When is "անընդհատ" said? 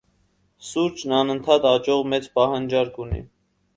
1.19-1.67